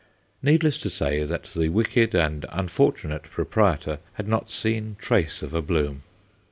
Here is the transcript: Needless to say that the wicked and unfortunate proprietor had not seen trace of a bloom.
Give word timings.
Needless 0.41 0.79
to 0.81 0.89
say 0.89 1.23
that 1.23 1.43
the 1.53 1.69
wicked 1.69 2.15
and 2.15 2.47
unfortunate 2.49 3.21
proprietor 3.21 3.99
had 4.13 4.27
not 4.27 4.49
seen 4.49 4.95
trace 4.99 5.43
of 5.43 5.53
a 5.53 5.61
bloom. 5.61 6.01